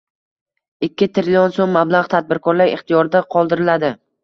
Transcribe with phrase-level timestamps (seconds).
[0.87, 3.97] ikki trillion so‘m mablag‘ tadbirkorlar ixtiyorida qoldiriladi.